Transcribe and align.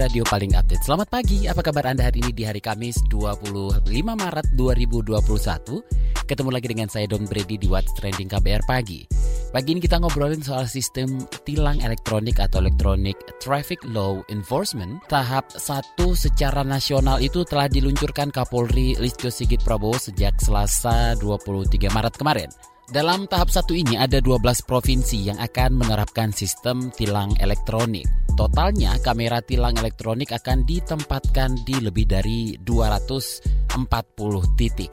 Radio 0.00 0.24
paling 0.24 0.56
update. 0.56 0.80
Selamat 0.80 1.12
pagi, 1.12 1.44
apa 1.44 1.60
kabar 1.60 1.92
Anda 1.92 2.08
hari 2.08 2.24
ini 2.24 2.32
di 2.32 2.48
hari 2.48 2.64
Kamis 2.64 3.04
25 3.12 3.84
Maret 3.92 4.46
2021? 4.56 5.20
Ketemu 6.24 6.48
lagi 6.48 6.66
dengan 6.72 6.88
saya 6.88 7.04
Don 7.04 7.28
Brady 7.28 7.60
di 7.60 7.68
What's 7.68 7.92
Trending 8.00 8.32
KBR 8.32 8.64
Pagi. 8.64 9.04
Pagi 9.52 9.68
ini 9.76 9.82
kita 9.82 10.00
ngobrolin 10.00 10.40
soal 10.40 10.64
sistem 10.64 11.20
tilang 11.44 11.84
elektronik 11.84 12.40
atau 12.40 12.64
Electronic 12.64 13.18
Traffic 13.44 13.84
Law 13.92 14.24
Enforcement. 14.32 15.04
Tahap 15.12 15.52
1 15.52 16.00
secara 16.16 16.64
nasional 16.64 17.20
itu 17.20 17.44
telah 17.44 17.68
diluncurkan 17.68 18.32
Kapolri 18.32 18.96
Listio 18.96 19.28
Sigit 19.28 19.60
Prabowo 19.60 20.00
sejak 20.00 20.32
Selasa 20.40 21.12
23 21.20 21.92
Maret 21.92 22.14
kemarin. 22.16 22.48
Dalam 22.90 23.30
tahap 23.30 23.54
satu 23.54 23.70
ini 23.70 23.94
ada 23.94 24.18
12 24.18 24.66
provinsi 24.66 25.30
yang 25.30 25.38
akan 25.38 25.78
menerapkan 25.78 26.34
sistem 26.34 26.90
tilang 26.90 27.30
elektronik. 27.38 28.02
Totalnya 28.34 28.98
kamera 28.98 29.38
tilang 29.46 29.78
elektronik 29.78 30.34
akan 30.34 30.66
ditempatkan 30.66 31.54
di 31.62 31.78
lebih 31.78 32.10
dari 32.10 32.58
240 32.58 33.78
titik. 34.58 34.90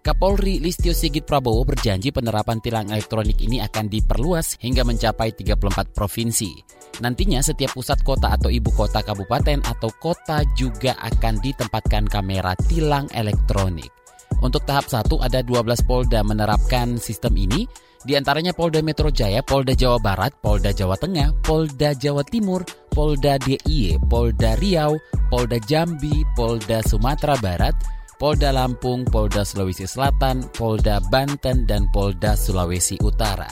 Kapolri 0.00 0.64
Listio 0.64 0.96
Sigit 0.96 1.28
Prabowo 1.28 1.68
berjanji 1.68 2.08
penerapan 2.08 2.64
tilang 2.64 2.88
elektronik 2.88 3.36
ini 3.36 3.60
akan 3.60 3.84
diperluas 3.84 4.56
hingga 4.64 4.88
mencapai 4.88 5.36
34 5.36 5.92
provinsi. 5.92 6.56
Nantinya 7.04 7.44
setiap 7.44 7.76
pusat 7.76 8.00
kota 8.00 8.32
atau 8.32 8.48
ibu 8.48 8.72
kota 8.72 9.04
kabupaten 9.04 9.60
atau 9.60 9.92
kota 10.00 10.40
juga 10.56 10.96
akan 10.96 11.36
ditempatkan 11.36 12.08
kamera 12.08 12.56
tilang 12.64 13.12
elektronik. 13.12 14.03
Untuk 14.40 14.66
tahap 14.66 14.90
1 14.90 15.06
ada 15.20 15.44
12 15.44 15.84
Polda 15.86 16.24
menerapkan 16.24 16.96
sistem 16.96 17.36
ini, 17.36 17.68
di 18.04 18.12
antaranya 18.18 18.52
Polda 18.52 18.84
Metro 18.84 19.08
Jaya, 19.08 19.40
Polda 19.40 19.72
Jawa 19.72 19.96
Barat, 19.96 20.36
Polda 20.44 20.76
Jawa 20.76 20.98
Tengah, 21.00 21.32
Polda 21.40 21.96
Jawa 21.96 22.20
Timur, 22.26 22.60
Polda 22.92 23.40
DIY, 23.40 23.96
Polda 24.12 24.60
Riau, 24.60 25.00
Polda 25.32 25.56
Jambi, 25.64 26.20
Polda 26.36 26.84
Sumatera 26.84 27.40
Barat, 27.40 27.72
Polda 28.20 28.52
Lampung, 28.52 29.08
Polda 29.08 29.42
Sulawesi 29.42 29.88
Selatan, 29.88 30.44
Polda 30.52 31.00
Banten, 31.08 31.64
dan 31.64 31.88
Polda 31.90 32.36
Sulawesi 32.36 33.00
Utara. 33.00 33.48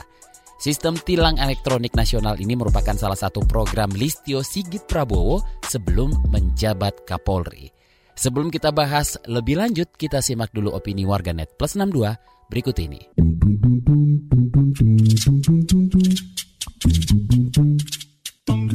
Sistem 0.62 0.94
tilang 0.94 1.42
elektronik 1.42 1.91
nasional 1.98 2.39
ini 2.39 2.55
merupakan 2.55 2.94
salah 2.94 3.19
satu 3.19 3.42
program 3.42 3.91
Listio 3.91 4.46
Sigit 4.46 4.86
Prabowo 4.86 5.42
sebelum 5.67 6.30
menjabat 6.30 7.02
Kapolri. 7.02 7.81
Sebelum 8.12 8.52
kita 8.52 8.70
bahas 8.70 9.16
lebih 9.24 9.56
lanjut, 9.56 9.88
kita 9.96 10.20
simak 10.20 10.52
dulu 10.52 10.77
opini 10.77 11.08
warganet 11.08 11.56
plus 11.56 11.74
62 11.74 12.16
berikut 12.52 12.77
ini. 12.78 13.00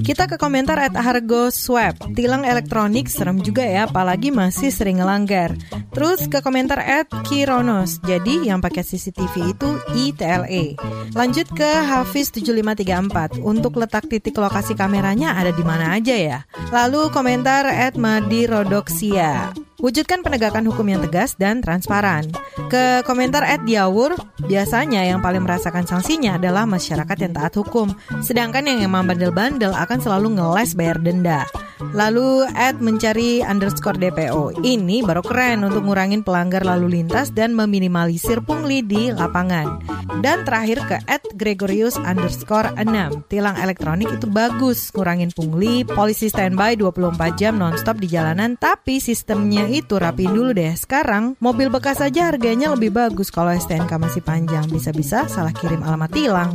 Kita 0.02 0.30
ke 0.30 0.38
komentar 0.38 0.78
at 0.78 0.94
Hargo 0.94 1.50
Swap. 1.50 1.98
Tilang 2.14 2.46
elektronik 2.46 3.10
serem 3.10 3.42
juga 3.42 3.66
ya, 3.66 3.90
apalagi 3.90 4.30
masih 4.30 4.70
sering 4.70 5.02
ngelanggar. 5.02 5.58
Terus 5.94 6.30
ke 6.30 6.42
komentar 6.46 6.78
at 6.78 7.10
Kironos. 7.26 7.98
Jadi 8.06 8.46
yang 8.46 8.62
pakai 8.62 8.86
CCTV 8.86 9.58
itu 9.58 9.70
ITLE. 9.98 10.78
Lanjut 11.18 11.50
ke 11.54 11.70
Hafiz 11.84 12.30
7534. 12.30 13.42
Untuk 13.42 13.78
letak 13.82 14.06
titik 14.06 14.38
lokasi 14.38 14.78
kameranya 14.78 15.34
ada 15.34 15.50
di 15.50 15.64
mana 15.66 15.98
aja 15.98 16.14
ya? 16.14 16.40
Lalu 16.70 17.10
komentar 17.10 17.66
at 17.66 17.98
Madi 17.98 18.46
Rodoksia. 18.46 19.67
Wujudkan 19.78 20.26
penegakan 20.26 20.66
hukum 20.66 20.90
yang 20.90 21.06
tegas 21.06 21.38
dan 21.38 21.62
transparan. 21.62 22.26
Ke 22.66 23.06
komentar 23.06 23.46
Ed 23.46 23.62
Diawur, 23.62 24.18
biasanya 24.50 25.06
yang 25.06 25.22
paling 25.22 25.46
merasakan 25.46 25.86
sanksinya 25.86 26.42
adalah 26.42 26.66
masyarakat 26.66 27.18
yang 27.22 27.38
taat 27.38 27.54
hukum, 27.62 27.94
sedangkan 28.26 28.66
yang 28.66 28.82
emang 28.82 29.06
bandel-bandel 29.06 29.78
akan 29.78 30.02
selalu 30.02 30.34
ngeles 30.34 30.74
bayar 30.74 30.98
denda. 30.98 31.46
Lalu 31.94 32.50
Ed 32.58 32.82
mencari 32.82 33.46
underscore 33.46 34.02
DPO. 34.02 34.66
Ini 34.66 35.06
baru 35.06 35.22
keren 35.22 35.62
untuk 35.62 35.86
ngurangin 35.86 36.26
pelanggar 36.26 36.66
lalu 36.66 36.98
lintas 36.98 37.30
dan 37.30 37.54
meminimalisir 37.54 38.42
pungli 38.42 38.82
di 38.82 39.14
lapangan. 39.14 39.86
Dan 40.26 40.42
terakhir 40.42 40.82
ke 40.90 40.98
Ed 41.06 41.22
Gregorius 41.38 42.02
underscore 42.02 42.74
6. 42.82 43.30
Tilang 43.30 43.54
elektronik 43.62 44.10
itu 44.10 44.26
bagus, 44.26 44.90
ngurangin 44.90 45.30
pungli, 45.30 45.86
polisi 45.86 46.34
standby 46.34 46.74
24 46.74 47.38
jam 47.38 47.62
nonstop 47.62 48.02
di 48.02 48.10
jalanan, 48.10 48.58
tapi 48.58 48.98
sistemnya 48.98 49.67
itu 49.70 50.00
rapiin 50.00 50.34
dulu 50.34 50.56
deh. 50.56 50.74
Sekarang 50.74 51.36
mobil 51.44 51.68
bekas 51.68 52.00
aja 52.00 52.32
harganya 52.32 52.72
lebih 52.74 52.96
bagus 52.96 53.30
kalau 53.30 53.52
STNK 53.52 53.92
masih 54.00 54.24
panjang. 54.24 54.66
Bisa-bisa 54.72 55.28
salah 55.28 55.52
kirim 55.52 55.84
alamat 55.84 56.10
tilang. 56.12 56.50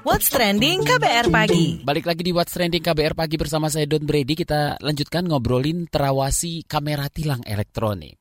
What's 0.00 0.28
Trending 0.32 0.84
KBR 0.84 1.32
Pagi 1.32 1.80
Balik 1.80 2.04
lagi 2.08 2.22
di 2.24 2.32
What's 2.32 2.52
Trending 2.56 2.84
KBR 2.84 3.16
Pagi 3.16 3.36
bersama 3.36 3.68
saya 3.68 3.84
Don 3.84 4.04
Brady 4.04 4.32
Kita 4.36 4.80
lanjutkan 4.80 5.28
ngobrolin 5.28 5.88
terawasi 5.88 6.64
kamera 6.64 7.08
tilang 7.12 7.44
elektronik 7.44 8.19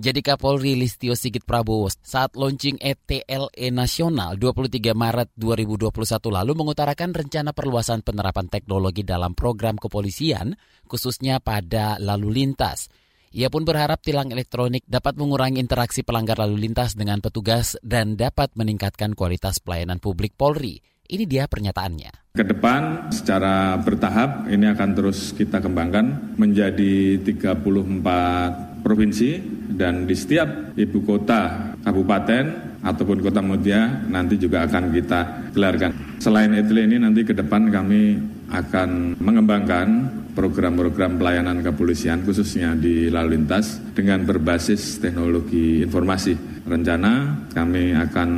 jadi 0.00 0.24
Kapolri 0.24 0.80
Listio 0.80 1.12
Sigit 1.12 1.44
Prabowo 1.44 1.92
saat 1.92 2.32
launching 2.32 2.80
ETLE 2.80 3.68
Nasional 3.68 4.40
23 4.40 4.96
Maret 4.96 5.28
2021 5.36 5.92
lalu 6.32 6.52
mengutarakan 6.56 7.12
rencana 7.12 7.52
perluasan 7.52 8.00
penerapan 8.00 8.48
teknologi 8.48 9.04
dalam 9.04 9.36
program 9.36 9.76
kepolisian 9.76 10.56
khususnya 10.88 11.36
pada 11.44 12.00
lalu 12.00 12.32
lintas. 12.32 12.88
Ia 13.36 13.52
pun 13.52 13.62
berharap 13.62 14.00
tilang 14.00 14.32
elektronik 14.32 14.88
dapat 14.88 15.20
mengurangi 15.20 15.60
interaksi 15.60 16.00
pelanggar 16.00 16.40
lalu 16.40 16.66
lintas 16.66 16.96
dengan 16.96 17.20
petugas 17.20 17.76
dan 17.84 18.16
dapat 18.16 18.56
meningkatkan 18.56 19.12
kualitas 19.12 19.60
pelayanan 19.60 20.00
publik 20.00 20.32
Polri. 20.32 20.80
Ini 21.10 21.28
dia 21.28 21.44
pernyataannya. 21.44 22.32
Ke 22.34 22.46
depan 22.46 23.12
secara 23.12 23.76
bertahap 23.76 24.48
ini 24.48 24.64
akan 24.64 24.90
terus 24.96 25.36
kita 25.36 25.60
kembangkan 25.60 26.38
menjadi 26.40 27.20
34 27.20 28.80
provinsi 28.80 29.59
dan 29.80 30.04
di 30.04 30.12
setiap 30.12 30.76
ibu 30.76 31.00
kota 31.00 31.72
kabupaten 31.80 32.76
ataupun 32.84 33.24
kota 33.24 33.40
mudia 33.40 34.04
nanti 34.12 34.36
juga 34.36 34.68
akan 34.68 34.92
kita 34.92 35.20
gelarkan. 35.56 36.20
Selain 36.20 36.52
itu 36.52 36.76
ini 36.76 37.00
nanti 37.00 37.24
ke 37.24 37.32
depan 37.32 37.72
kami 37.72 38.20
akan 38.52 39.16
mengembangkan 39.16 40.19
program-program 40.40 41.20
pelayanan 41.20 41.60
kepolisian 41.60 42.24
khususnya 42.24 42.72
di 42.72 43.12
lalu 43.12 43.36
lintas 43.36 43.76
dengan 43.92 44.24
berbasis 44.24 44.96
teknologi 44.96 45.84
informasi. 45.84 46.64
Rencana 46.64 47.44
kami 47.52 47.92
akan 47.92 48.28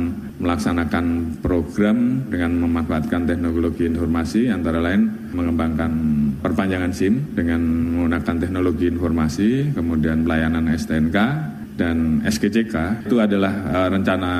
melaksanakan 0.43 1.39
program 1.39 2.27
dengan 2.27 2.59
memanfaatkan 2.59 3.23
teknologi 3.23 3.87
informasi 3.87 4.51
antara 4.51 4.83
lain 4.83 5.31
mengembangkan 5.31 5.91
perpanjangan 6.43 6.91
SIM 6.91 7.31
dengan 7.31 7.63
menggunakan 7.63 8.35
teknologi 8.35 8.91
informasi, 8.91 9.71
kemudian 9.71 10.27
pelayanan 10.27 10.67
STNK 10.75 11.17
dan 11.79 12.19
SKCK 12.27 13.07
itu 13.07 13.17
adalah 13.17 13.53
uh, 13.71 13.87
rencana 13.87 14.31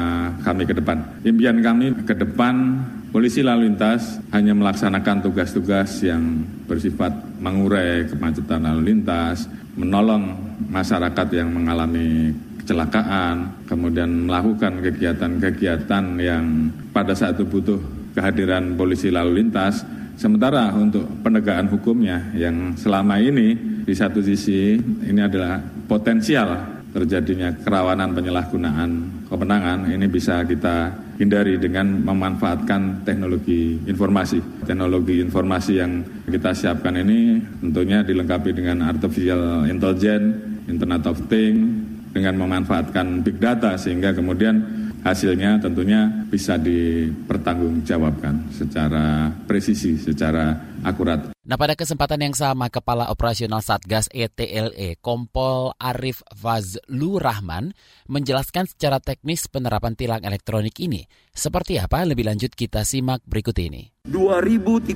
kami 0.43 0.67
ke 0.67 0.75
depan. 0.75 0.99
Impian 1.23 1.63
kami 1.63 1.95
ke 2.03 2.13
depan 2.13 2.83
polisi 3.13 3.45
lalu 3.45 3.69
lintas 3.69 4.17
hanya 4.33 4.57
melaksanakan 4.57 5.21
tugas-tugas 5.21 6.01
yang 6.01 6.41
bersifat 6.65 7.13
mengurai 7.43 8.07
kemacetan 8.07 8.63
lalu 8.63 8.95
lintas, 8.95 9.51
menolong 9.75 10.31
masyarakat 10.71 11.27
yang 11.35 11.51
mengalami 11.51 12.31
kecelakaan, 12.63 13.67
kemudian 13.67 14.31
melakukan 14.31 14.79
kegiatan-kegiatan 14.79 16.05
yang 16.23 16.71
pada 16.95 17.11
saat 17.11 17.35
itu 17.35 17.43
butuh 17.43 17.79
kehadiran 18.15 18.79
polisi 18.79 19.11
lalu 19.11 19.43
lintas. 19.43 19.83
Sementara 20.15 20.71
untuk 20.71 21.03
penegakan 21.19 21.67
hukumnya 21.67 22.31
yang 22.31 22.79
selama 22.79 23.19
ini 23.19 23.57
di 23.83 23.91
satu 23.91 24.23
sisi 24.23 24.79
ini 25.03 25.19
adalah 25.19 25.59
potensial 25.91 26.72
terjadinya 26.93 27.49
kerawanan 27.65 28.13
penyalahgunaan 28.13 28.89
kewenangan 29.25 29.89
ini 29.89 30.05
bisa 30.05 30.45
kita 30.45 30.93
hindari 31.17 31.57
dengan 31.57 32.05
memanfaatkan 32.05 33.01
teknologi 33.01 33.81
informasi. 33.89 34.39
Teknologi 34.63 35.17
informasi 35.19 35.73
yang 35.81 36.05
kita 36.29 36.53
siapkan 36.53 36.93
ini 37.01 37.41
tentunya 37.65 38.05
dilengkapi 38.05 38.53
dengan 38.53 38.85
artificial 38.85 39.65
intelligence, 39.65 40.37
Internet 40.69 41.03
of 41.09 41.17
Things, 41.27 41.65
dengan 42.13 42.37
memanfaatkan 42.45 43.25
big 43.25 43.41
data 43.41 43.73
sehingga 43.73 44.13
kemudian 44.13 44.61
hasilnya 45.01 45.59
tentunya 45.59 46.07
bisa 46.29 46.55
dipertanggungjawabkan 46.61 48.53
secara 48.53 49.33
presisi, 49.49 49.97
secara 49.97 50.53
akurat. 50.85 51.32
Nah 51.43 51.59
pada 51.59 51.75
kesempatan 51.75 52.23
yang 52.23 52.31
sama 52.31 52.71
Kepala 52.71 53.11
Operasional 53.11 53.59
Satgas 53.59 54.07
ETLE 54.15 54.95
Kompol 55.03 55.75
Arif 55.75 56.23
Fazlu 56.31 57.19
Rahman 57.19 57.75
menjelaskan 58.07 58.63
secara 58.63 59.03
teknis 59.03 59.51
penerapan 59.51 59.91
tilang 59.91 60.23
elektronik 60.23 60.71
ini. 60.79 61.03
Seperti 61.35 61.83
apa 61.83 62.07
lebih 62.07 62.31
lanjut 62.31 62.55
kita 62.55 62.87
simak 62.87 63.19
berikut 63.27 63.59
ini. 63.59 63.91
2030 64.07 64.95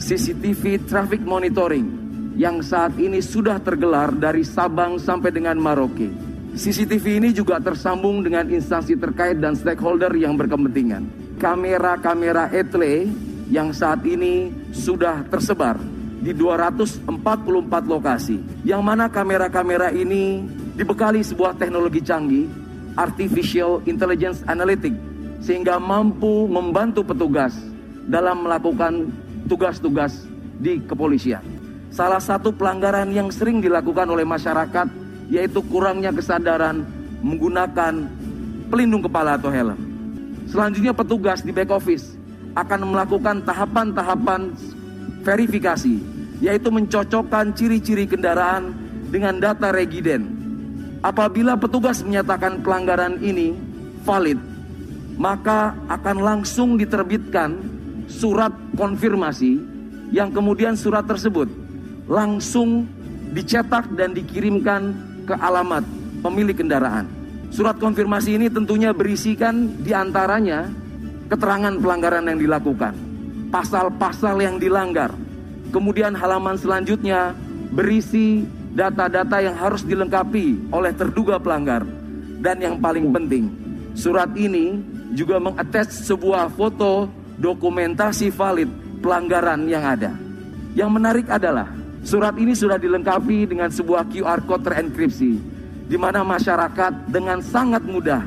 CCTV 0.00 0.88
traffic 0.88 1.20
monitoring 1.20 1.84
yang 2.40 2.64
saat 2.64 2.96
ini 2.96 3.20
sudah 3.20 3.60
tergelar 3.60 4.16
dari 4.16 4.48
Sabang 4.48 4.96
sampai 4.96 5.36
dengan 5.36 5.60
Maroke. 5.60 6.08
CCTV 6.56 7.20
ini 7.20 7.36
juga 7.36 7.60
tersambung 7.60 8.24
dengan 8.24 8.48
instansi 8.48 8.96
terkait 8.96 9.36
dan 9.36 9.52
stakeholder 9.52 10.16
yang 10.16 10.32
berkepentingan. 10.32 11.36
Kamera-kamera 11.36 12.48
ETLE 12.56 13.27
yang 13.48 13.72
saat 13.72 14.04
ini 14.04 14.52
sudah 14.76 15.24
tersebar 15.32 15.80
di 16.20 16.36
244 16.36 17.08
lokasi. 17.88 18.36
Yang 18.64 18.82
mana 18.84 19.08
kamera-kamera 19.08 19.88
ini 19.92 20.44
dibekali 20.76 21.24
sebuah 21.24 21.56
teknologi 21.56 22.04
canggih, 22.04 22.46
Artificial 22.98 23.80
Intelligence 23.88 24.44
Analytic, 24.44 24.92
sehingga 25.40 25.80
mampu 25.80 26.44
membantu 26.50 27.06
petugas 27.06 27.56
dalam 28.08 28.44
melakukan 28.44 29.08
tugas-tugas 29.48 30.28
di 30.60 30.82
kepolisian. 30.84 31.42
Salah 31.88 32.20
satu 32.20 32.52
pelanggaran 32.52 33.08
yang 33.16 33.32
sering 33.32 33.64
dilakukan 33.64 34.04
oleh 34.12 34.28
masyarakat 34.28 34.86
yaitu 35.32 35.60
kurangnya 35.72 36.12
kesadaran 36.12 36.84
menggunakan 37.24 38.08
pelindung 38.68 39.00
kepala 39.04 39.40
atau 39.40 39.48
helm. 39.48 39.76
Selanjutnya 40.48 40.92
petugas 40.92 41.40
di 41.44 41.52
back 41.52 41.72
office 41.72 42.17
akan 42.58 42.80
melakukan 42.90 43.42
tahapan-tahapan 43.46 44.50
verifikasi, 45.22 46.02
yaitu 46.42 46.68
mencocokkan 46.74 47.54
ciri-ciri 47.54 48.10
kendaraan 48.10 48.74
dengan 49.10 49.38
data 49.38 49.70
regiden. 49.70 50.34
Apabila 50.98 51.54
petugas 51.54 52.02
menyatakan 52.02 52.58
pelanggaran 52.58 53.22
ini 53.22 53.54
valid, 54.02 54.38
maka 55.14 55.78
akan 55.86 56.16
langsung 56.18 56.74
diterbitkan 56.74 57.54
surat 58.10 58.50
konfirmasi 58.74 59.62
yang 60.10 60.32
kemudian 60.34 60.74
surat 60.74 61.04
tersebut 61.04 61.46
langsung 62.08 62.88
dicetak 63.36 63.92
dan 63.94 64.16
dikirimkan 64.16 64.96
ke 65.28 65.34
alamat 65.36 65.84
pemilik 66.24 66.56
kendaraan. 66.56 67.04
Surat 67.52 67.76
konfirmasi 67.76 68.36
ini 68.40 68.46
tentunya 68.48 68.92
berisikan 68.92 69.68
di 69.84 69.92
antaranya 69.92 70.68
keterangan 71.28 71.76
pelanggaran 71.76 72.24
yang 72.24 72.40
dilakukan, 72.40 72.96
pasal-pasal 73.52 74.40
yang 74.40 74.56
dilanggar. 74.56 75.12
Kemudian 75.68 76.16
halaman 76.16 76.56
selanjutnya 76.56 77.36
berisi 77.70 78.48
data-data 78.72 79.44
yang 79.44 79.52
harus 79.54 79.84
dilengkapi 79.84 80.72
oleh 80.72 80.92
terduga 80.96 81.36
pelanggar. 81.36 81.84
Dan 82.40 82.64
yang 82.64 82.76
paling 82.80 83.12
penting, 83.12 83.52
surat 83.92 84.32
ini 84.32 84.80
juga 85.12 85.36
mengattach 85.36 85.92
sebuah 85.92 86.48
foto 86.56 87.12
dokumentasi 87.36 88.32
valid 88.32 88.70
pelanggaran 89.04 89.68
yang 89.68 89.84
ada. 89.84 90.16
Yang 90.72 90.90
menarik 90.96 91.26
adalah 91.28 91.68
surat 92.00 92.32
ini 92.40 92.56
sudah 92.56 92.80
dilengkapi 92.80 93.44
dengan 93.44 93.68
sebuah 93.68 94.08
QR 94.08 94.40
code 94.48 94.64
terenkripsi 94.64 95.32
di 95.88 95.96
mana 95.96 96.20
masyarakat 96.22 97.08
dengan 97.08 97.40
sangat 97.40 97.82
mudah 97.84 98.22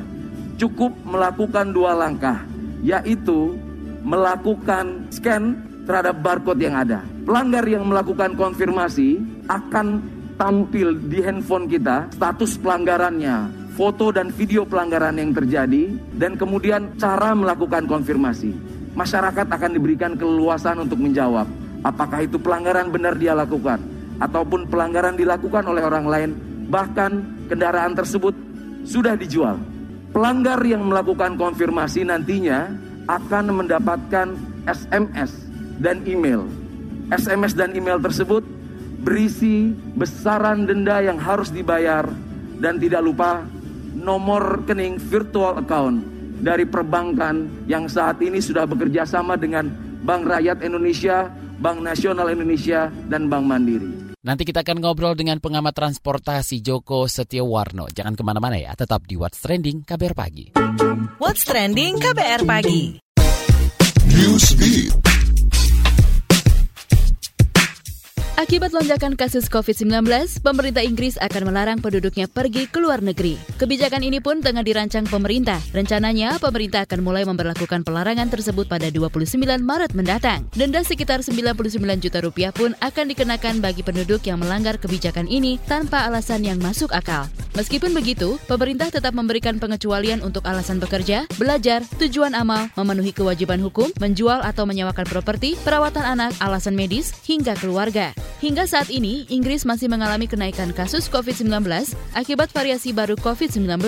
cukup 0.58 0.92
melakukan 1.06 1.70
dua 1.70 1.94
langkah 1.94 2.51
yaitu 2.82 3.56
melakukan 4.02 5.06
scan 5.14 5.56
terhadap 5.86 6.18
barcode 6.22 6.62
yang 6.62 6.74
ada. 6.78 7.02
Pelanggar 7.22 7.62
yang 7.66 7.86
melakukan 7.86 8.34
konfirmasi 8.34 9.22
akan 9.46 10.02
tampil 10.34 10.98
di 11.06 11.22
handphone 11.22 11.70
kita 11.70 12.10
status 12.10 12.58
pelanggarannya, 12.58 13.50
foto 13.78 14.10
dan 14.10 14.34
video 14.34 14.66
pelanggaran 14.66 15.18
yang 15.18 15.30
terjadi, 15.30 15.94
dan 16.18 16.34
kemudian 16.34 16.98
cara 16.98 17.34
melakukan 17.34 17.86
konfirmasi. 17.86 18.50
Masyarakat 18.92 19.46
akan 19.48 19.70
diberikan 19.72 20.18
keleluasan 20.18 20.84
untuk 20.84 21.00
menjawab 21.00 21.48
apakah 21.82 22.24
itu 22.24 22.38
pelanggaran 22.38 22.88
benar 22.88 23.18
dia 23.18 23.34
lakukan 23.34 23.82
ataupun 24.22 24.70
pelanggaran 24.70 25.18
dilakukan 25.18 25.66
oleh 25.66 25.82
orang 25.82 26.06
lain, 26.06 26.30
bahkan 26.70 27.26
kendaraan 27.50 27.92
tersebut 27.92 28.34
sudah 28.86 29.18
dijual. 29.18 29.58
Pelanggar 30.12 30.60
yang 30.68 30.84
melakukan 30.84 31.40
konfirmasi 31.40 32.04
nantinya 32.04 32.68
akan 33.08 33.64
mendapatkan 33.64 34.36
SMS 34.68 35.32
dan 35.80 36.04
email. 36.04 36.44
SMS 37.08 37.56
dan 37.56 37.72
email 37.72 37.96
tersebut 37.96 38.44
berisi 39.00 39.72
besaran 39.96 40.68
denda 40.68 41.00
yang 41.00 41.16
harus 41.16 41.48
dibayar 41.48 42.04
dan 42.60 42.76
tidak 42.76 43.02
lupa 43.02 43.40
nomor 43.96 44.60
rekening 44.60 45.00
virtual 45.00 45.56
account 45.56 46.04
dari 46.44 46.68
perbankan 46.68 47.48
yang 47.64 47.88
saat 47.88 48.20
ini 48.20 48.36
sudah 48.42 48.68
bekerja 48.68 49.08
sama 49.08 49.40
dengan 49.40 49.70
Bank 50.02 50.26
Rakyat 50.26 50.60
Indonesia, 50.60 51.30
Bank 51.62 51.80
Nasional 51.80 52.28
Indonesia, 52.34 52.90
dan 53.06 53.30
Bank 53.30 53.46
Mandiri. 53.46 54.01
Nanti 54.22 54.46
kita 54.46 54.62
akan 54.62 54.78
ngobrol 54.78 55.18
dengan 55.18 55.42
pengamat 55.42 55.74
transportasi 55.74 56.62
Joko 56.62 57.10
Setiawarno. 57.10 57.90
Jangan 57.90 58.14
ke 58.14 58.22
mana-mana 58.22 58.54
ya, 58.54 58.70
tetap 58.78 59.02
di 59.02 59.18
What's 59.18 59.42
Trending 59.42 59.82
KBR 59.82 60.14
Pagi. 60.14 60.46
What's 61.18 61.42
Trending 61.42 61.98
KBR 61.98 62.46
Pagi. 62.46 63.02
Newsbeat. 64.14 65.11
Akibat 68.32 68.72
lonjakan 68.72 69.12
kasus 69.12 69.44
COVID-19, 69.44 70.08
pemerintah 70.40 70.80
Inggris 70.80 71.20
akan 71.20 71.52
melarang 71.52 71.78
penduduknya 71.84 72.24
pergi 72.24 72.64
ke 72.64 72.80
luar 72.80 73.04
negeri. 73.04 73.36
Kebijakan 73.60 74.00
ini 74.00 74.24
pun 74.24 74.40
tengah 74.40 74.64
dirancang 74.64 75.04
pemerintah. 75.04 75.60
Rencananya, 75.76 76.40
pemerintah 76.40 76.88
akan 76.88 77.04
mulai 77.04 77.28
memperlakukan 77.28 77.84
pelarangan 77.84 78.32
tersebut 78.32 78.64
pada 78.72 78.88
29 78.88 79.36
Maret 79.60 79.92
mendatang. 79.92 80.48
Denda 80.56 80.80
sekitar 80.80 81.20
99 81.20 81.76
juta 82.00 82.18
rupiah 82.24 82.56
pun 82.56 82.72
akan 82.80 83.04
dikenakan 83.12 83.60
bagi 83.60 83.84
penduduk 83.84 84.24
yang 84.24 84.40
melanggar 84.40 84.80
kebijakan 84.80 85.28
ini 85.28 85.60
tanpa 85.68 86.08
alasan 86.08 86.48
yang 86.48 86.56
masuk 86.56 86.88
akal. 86.96 87.28
Meskipun 87.52 87.92
begitu, 87.92 88.40
pemerintah 88.48 88.88
tetap 88.88 89.12
memberikan 89.12 89.60
pengecualian 89.60 90.24
untuk 90.24 90.48
alasan 90.48 90.80
bekerja, 90.80 91.28
belajar, 91.36 91.84
tujuan 92.00 92.32
amal, 92.32 92.72
memenuhi 92.80 93.12
kewajiban 93.12 93.60
hukum, 93.60 93.92
menjual 94.00 94.40
atau 94.40 94.64
menyewakan 94.64 95.04
properti, 95.04 95.52
perawatan 95.60 96.16
anak, 96.16 96.32
alasan 96.40 96.72
medis, 96.72 97.12
hingga 97.28 97.52
keluarga. 97.60 98.16
Hingga 98.42 98.66
saat 98.66 98.90
ini, 98.90 99.22
Inggris 99.30 99.62
masih 99.62 99.86
mengalami 99.86 100.26
kenaikan 100.26 100.74
kasus 100.74 101.06
COVID-19 101.06 101.62
akibat 102.10 102.50
variasi 102.50 102.90
baru 102.90 103.14
COVID-19. 103.14 103.78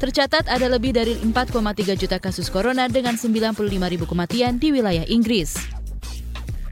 Tercatat 0.00 0.48
ada 0.48 0.64
lebih 0.72 0.96
dari 0.96 1.12
4,3 1.20 2.00
juta 2.00 2.16
kasus 2.16 2.48
corona 2.48 2.88
dengan 2.88 3.20
95 3.20 3.52
ribu 3.92 4.08
kematian 4.08 4.56
di 4.56 4.72
wilayah 4.72 5.04
Inggris. 5.12 5.81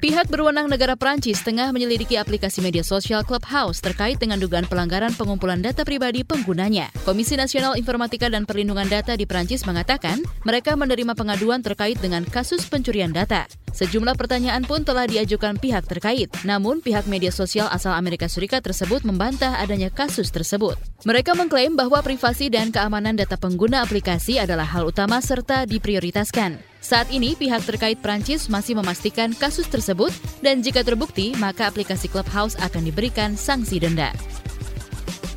Pihak 0.00 0.32
berwenang 0.32 0.64
negara 0.64 0.96
Prancis 0.96 1.44
tengah 1.44 1.68
menyelidiki 1.76 2.16
aplikasi 2.16 2.64
media 2.64 2.80
sosial 2.80 3.20
Clubhouse 3.20 3.84
terkait 3.84 4.16
dengan 4.16 4.40
dugaan 4.40 4.64
pelanggaran 4.64 5.12
pengumpulan 5.12 5.60
data 5.60 5.84
pribadi 5.84 6.24
penggunanya. 6.24 6.88
Komisi 7.04 7.36
Nasional 7.36 7.76
Informatika 7.76 8.32
dan 8.32 8.48
Perlindungan 8.48 8.88
Data 8.88 9.12
di 9.12 9.28
Prancis 9.28 9.68
mengatakan 9.68 10.24
mereka 10.48 10.72
menerima 10.72 11.12
pengaduan 11.12 11.60
terkait 11.60 12.00
dengan 12.00 12.24
kasus 12.24 12.64
pencurian 12.64 13.12
data. 13.12 13.44
Sejumlah 13.76 14.16
pertanyaan 14.16 14.64
pun 14.64 14.88
telah 14.88 15.04
diajukan 15.04 15.60
pihak 15.60 15.84
terkait, 15.84 16.32
namun 16.48 16.80
pihak 16.80 17.04
media 17.04 17.28
sosial 17.28 17.68
asal 17.68 17.92
Amerika 17.92 18.24
Serikat 18.24 18.64
tersebut 18.64 19.04
membantah 19.04 19.60
adanya 19.60 19.92
kasus 19.92 20.32
tersebut. 20.32 20.80
Mereka 21.04 21.36
mengklaim 21.36 21.76
bahwa 21.76 22.00
privasi 22.00 22.48
dan 22.48 22.72
keamanan 22.72 23.20
data 23.20 23.36
pengguna 23.36 23.84
aplikasi 23.84 24.40
adalah 24.40 24.64
hal 24.64 24.88
utama 24.88 25.20
serta 25.20 25.68
diprioritaskan. 25.68 26.69
Saat 26.80 27.12
ini 27.12 27.36
pihak 27.36 27.60
terkait 27.68 28.00
Prancis 28.00 28.48
masih 28.48 28.72
memastikan 28.72 29.36
kasus 29.36 29.68
tersebut 29.68 30.10
dan 30.40 30.64
jika 30.64 30.80
terbukti 30.80 31.36
maka 31.36 31.68
aplikasi 31.68 32.08
Clubhouse 32.08 32.56
akan 32.56 32.88
diberikan 32.88 33.36
sanksi 33.36 33.84
denda. 33.84 34.10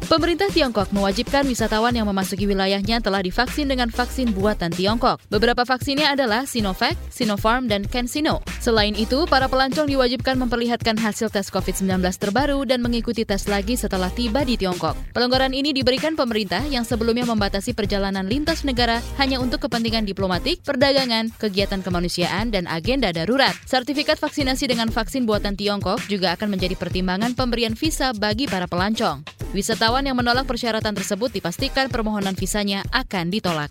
Pemerintah 0.04 0.52
Tiongkok 0.52 0.92
mewajibkan 0.92 1.48
wisatawan 1.48 1.96
yang 1.96 2.04
memasuki 2.12 2.44
wilayahnya 2.44 3.00
telah 3.00 3.24
divaksin 3.24 3.72
dengan 3.72 3.88
vaksin 3.88 4.36
buatan 4.36 4.68
Tiongkok. 4.76 5.24
Beberapa 5.32 5.64
vaksinnya 5.64 6.12
adalah 6.12 6.44
Sinovac, 6.44 7.00
Sinopharm, 7.08 7.72
dan 7.72 7.88
CanSino. 7.88 8.44
Selain 8.60 8.92
itu, 9.00 9.24
para 9.32 9.48
pelancong 9.48 9.88
diwajibkan 9.88 10.36
memperlihatkan 10.44 11.00
hasil 11.00 11.32
tes 11.32 11.48
COVID-19 11.48 12.04
terbaru 12.20 12.68
dan 12.68 12.84
mengikuti 12.84 13.24
tes 13.24 13.48
lagi 13.48 13.80
setelah 13.80 14.12
tiba 14.12 14.44
di 14.44 14.60
Tiongkok. 14.60 15.16
Pelonggaran 15.16 15.56
ini 15.56 15.72
diberikan 15.72 16.20
pemerintah 16.20 16.68
yang 16.68 16.84
sebelumnya 16.84 17.24
membatasi 17.24 17.72
perjalanan 17.72 18.28
lintas 18.28 18.68
negara 18.68 19.00
hanya 19.24 19.40
untuk 19.40 19.64
kepentingan 19.64 20.04
diplomatik, 20.04 20.60
perdagangan, 20.68 21.32
kegiatan 21.40 21.80
kemanusiaan, 21.80 22.52
dan 22.52 22.68
agenda 22.68 23.16
darurat. 23.16 23.56
Sertifikat 23.64 24.20
vaksinasi 24.20 24.68
dengan 24.68 24.92
vaksin 24.92 25.24
buatan 25.24 25.56
Tiongkok 25.56 26.04
juga 26.12 26.36
akan 26.36 26.60
menjadi 26.60 26.76
pertimbangan 26.76 27.40
pemberian 27.40 27.72
visa 27.72 28.12
bagi 28.12 28.52
para 28.52 28.68
pelancong. 28.68 29.43
Wisatawan 29.54 30.02
yang 30.02 30.18
menolak 30.18 30.50
persyaratan 30.50 30.98
tersebut 30.98 31.30
dipastikan 31.30 31.86
permohonan 31.86 32.34
visanya 32.34 32.82
akan 32.90 33.30
ditolak. 33.30 33.70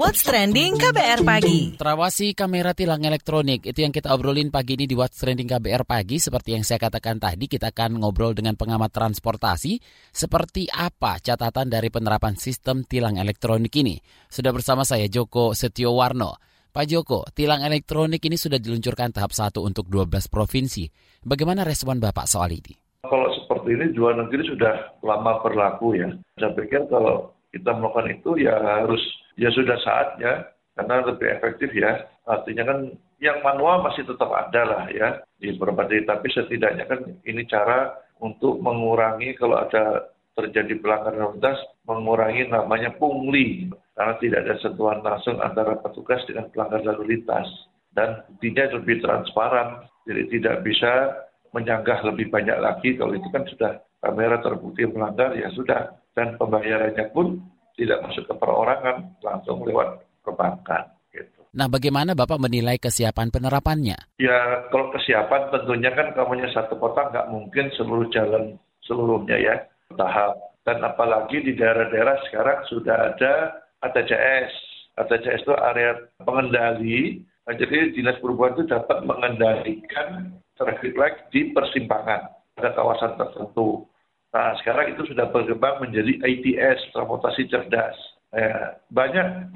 What's 0.00 0.24
Trending 0.24 0.80
KBR 0.80 1.20
Pagi. 1.20 1.76
Terawasi 1.76 2.32
kamera 2.32 2.72
tilang 2.72 3.04
elektronik, 3.04 3.68
itu 3.68 3.84
yang 3.84 3.92
kita 3.92 4.08
obrolin 4.16 4.48
pagi 4.48 4.80
ini 4.80 4.88
di 4.88 4.96
What's 4.96 5.20
Trending 5.20 5.44
KBR 5.44 5.84
Pagi. 5.84 6.16
Seperti 6.16 6.56
yang 6.56 6.64
saya 6.64 6.80
katakan 6.80 7.20
tadi, 7.20 7.44
kita 7.44 7.76
akan 7.76 8.00
ngobrol 8.00 8.32
dengan 8.32 8.56
pengamat 8.56 8.88
transportasi. 8.88 9.76
Seperti 10.08 10.64
apa 10.72 11.20
catatan 11.20 11.68
dari 11.68 11.92
penerapan 11.92 12.40
sistem 12.40 12.88
tilang 12.88 13.20
elektronik 13.20 13.70
ini? 13.76 14.00
Sudah 14.32 14.56
bersama 14.56 14.88
saya 14.88 15.04
Joko 15.12 15.52
Setiowarno. 15.52 16.49
Pak 16.70 16.86
Joko, 16.86 17.26
tilang 17.34 17.66
elektronik 17.66 18.22
ini 18.22 18.38
sudah 18.38 18.62
diluncurkan 18.62 19.10
tahap 19.10 19.34
1 19.34 19.58
untuk 19.58 19.90
12 19.90 20.30
provinsi. 20.30 20.86
Bagaimana 21.26 21.66
respon 21.66 21.98
Bapak 21.98 22.30
soal 22.30 22.54
ini? 22.54 22.78
Kalau 23.02 23.26
seperti 23.42 23.74
ini, 23.74 23.90
jual 23.90 24.14
negeri 24.14 24.46
sudah 24.46 24.94
lama 25.02 25.42
berlaku 25.42 25.98
ya. 25.98 26.14
Saya 26.38 26.54
pikir 26.54 26.86
kalau 26.86 27.34
kita 27.50 27.74
melakukan 27.74 28.14
itu 28.14 28.46
ya 28.46 28.54
harus 28.54 29.02
ya 29.34 29.50
sudah 29.50 29.82
saatnya 29.82 30.46
karena 30.78 31.10
lebih 31.10 31.26
efektif 31.42 31.74
ya. 31.74 32.06
Artinya 32.30 32.62
kan 32.62 32.78
yang 33.18 33.42
manual 33.42 33.82
masih 33.82 34.06
tetap 34.06 34.30
ada 34.30 34.62
lah 34.62 34.82
ya 34.94 35.18
di 35.42 35.50
diri, 35.50 36.06
tapi 36.06 36.30
setidaknya 36.30 36.86
kan 36.86 37.02
ini 37.26 37.50
cara 37.50 37.98
untuk 38.22 38.62
mengurangi 38.62 39.34
kalau 39.34 39.58
ada 39.58 40.06
terjadi 40.38 40.78
pelanggaran 40.78 41.34
lalu 41.34 41.58
mengurangi 41.82 42.46
namanya 42.46 42.94
pungli 42.94 43.66
karena 44.00 44.16
tidak 44.16 44.48
ada 44.48 44.54
sentuhan 44.64 45.04
langsung 45.04 45.36
antara 45.44 45.76
petugas 45.76 46.24
dengan 46.24 46.48
pelanggar 46.48 46.80
lalu 46.88 47.20
lintas 47.20 47.44
dan 47.92 48.24
buktinya 48.32 48.80
lebih 48.80 48.96
transparan, 49.04 49.84
jadi 50.08 50.24
tidak 50.32 50.56
bisa 50.64 51.20
menyanggah 51.52 52.00
lebih 52.08 52.32
banyak 52.32 52.56
lagi 52.64 52.96
kalau 52.96 53.12
itu 53.12 53.28
kan 53.28 53.44
sudah 53.44 53.76
kamera 54.00 54.40
terbukti 54.40 54.88
melanggar 54.88 55.36
ya 55.36 55.52
sudah 55.52 56.00
dan 56.16 56.40
pembayarannya 56.40 57.12
pun 57.12 57.44
tidak 57.76 58.00
masuk 58.08 58.24
ke 58.24 58.34
perorangan 58.40 59.20
langsung 59.20 59.68
lewat 59.68 60.00
perbankan. 60.24 60.96
Gitu. 61.12 61.44
Nah, 61.52 61.68
bagaimana 61.68 62.16
Bapak 62.16 62.40
menilai 62.40 62.80
kesiapan 62.80 63.28
penerapannya? 63.28 64.16
Ya, 64.16 64.64
kalau 64.72 64.88
kesiapan 64.96 65.52
tentunya 65.52 65.92
kan 65.92 66.16
kamunya 66.16 66.48
satu 66.56 66.80
kota 66.80 67.12
nggak 67.12 67.28
mungkin 67.28 67.68
seluruh 67.76 68.08
jalan 68.08 68.56
seluruhnya 68.88 69.36
ya 69.36 69.54
tahap. 69.92 70.40
Dan 70.64 70.80
apalagi 70.88 71.44
di 71.44 71.52
daerah-daerah 71.52 72.16
sekarang 72.32 72.64
sudah 72.72 72.96
ada 73.12 73.60
ATCS. 73.84 74.52
ATCS 75.00 75.40
itu 75.44 75.54
area 75.56 75.96
pengendali. 76.24 77.24
Nah, 77.48 77.54
jadi 77.56 77.96
dinas 77.96 78.20
perhubungan 78.20 78.60
itu 78.60 78.64
dapat 78.68 79.02
mengendalikan 79.08 80.36
traffic 80.60 80.92
light 80.94 81.16
di 81.32 81.50
persimpangan 81.56 82.28
pada 82.54 82.70
kawasan 82.76 83.16
tertentu. 83.16 83.88
Nah, 84.30 84.54
sekarang 84.62 84.94
itu 84.94 85.10
sudah 85.10 85.32
berkembang 85.32 85.82
menjadi 85.82 86.20
ITS, 86.22 86.94
transportasi 86.94 87.50
cerdas. 87.50 87.96
Eh, 88.30 88.78
banyak 88.94 89.50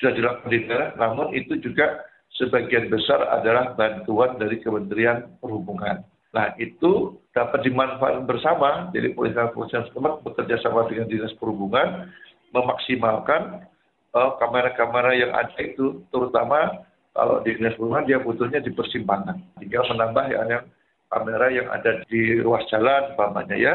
sudah 0.00 0.12
dilakukan 0.16 0.48
di 0.48 0.64
daerah, 0.64 0.96
namun 0.96 1.36
itu 1.36 1.60
juga 1.60 2.00
sebagian 2.40 2.88
besar 2.88 3.28
adalah 3.28 3.76
bantuan 3.76 4.40
dari 4.40 4.60
Kementerian 4.60 5.36
Perhubungan. 5.40 6.04
Nah, 6.32 6.52
itu 6.60 7.16
dapat 7.32 7.64
dimanfaatkan 7.64 8.28
bersama, 8.28 8.92
jadi 8.92 9.12
polisi-polisi 9.16 9.88
setempat 9.88 10.20
bekerja 10.24 10.60
sama 10.64 10.84
dengan 10.88 11.08
Dinas 11.08 11.32
Perhubungan, 11.40 12.12
memaksimalkan 12.54 13.66
kamera-kamera 14.14 15.12
uh, 15.12 15.18
yang 15.18 15.32
ada 15.36 15.58
itu, 15.60 16.02
terutama 16.08 16.86
kalau 17.12 17.40
di 17.44 17.56
Dinas 17.56 17.76
Perhubungan 17.76 18.08
dia 18.08 18.20
butuhnya 18.20 18.60
di 18.60 18.72
persimpangan. 18.72 19.40
Tinggal 19.60 19.84
menambah 19.92 20.24
yang, 20.32 20.46
yang 20.48 20.64
kamera 21.12 21.46
yang 21.52 21.68
ada 21.72 22.04
di 22.08 22.40
ruas 22.40 22.64
jalan, 22.68 23.12
umpamanya 23.16 23.56
ya. 23.56 23.74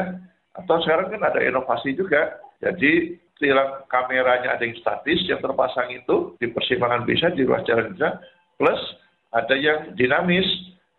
Atau 0.58 0.82
sekarang 0.84 1.10
kan 1.14 1.22
ada 1.26 1.40
inovasi 1.40 1.96
juga, 1.96 2.38
jadi 2.60 3.16
tilang 3.42 3.82
kameranya 3.90 4.54
ada 4.54 4.62
yang 4.62 4.76
statis, 4.78 5.26
yang 5.26 5.42
terpasang 5.42 5.90
itu 5.90 6.38
di 6.38 6.52
persimpangan 6.54 7.02
bisa, 7.02 7.34
di 7.34 7.42
ruas 7.42 7.66
jalan 7.66 7.90
bisa, 7.96 8.20
plus 8.60 8.78
ada 9.32 9.54
yang 9.56 9.96
dinamis, 9.98 10.46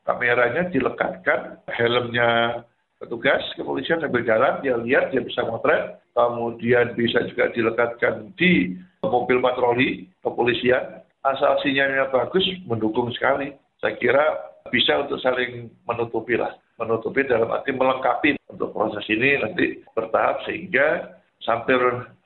kameranya 0.03 0.67
dilekatkan, 0.73 1.63
helmnya 1.71 2.63
petugas 3.03 3.43
kepolisian 3.59 3.99
sambil 3.99 4.23
jalan, 4.23 4.63
dia 4.63 4.79
lihat, 4.79 5.11
dia 5.11 5.19
bisa 5.19 5.43
motret, 5.43 5.99
kemudian 6.15 6.95
bisa 6.95 7.19
juga 7.27 7.51
dilekatkan 7.51 8.31
di 8.39 8.79
mobil 9.03 9.43
patroli 9.43 10.07
kepolisian, 10.23 11.03
asal 11.27 11.59
sinyalnya 11.59 12.07
bagus, 12.07 12.47
mendukung 12.63 13.11
sekali. 13.11 13.51
Saya 13.83 13.99
kira 13.99 14.23
bisa 14.71 15.03
untuk 15.03 15.19
saling 15.19 15.67
menutupi 15.83 16.39
lah. 16.39 16.55
Menutupi 16.79 17.27
dalam 17.27 17.51
arti 17.51 17.75
melengkapi 17.75 18.39
untuk 18.47 18.71
proses 18.71 19.03
ini 19.11 19.35
nanti 19.43 19.83
bertahap 19.91 20.39
sehingga 20.47 21.19
hampir 21.43 21.79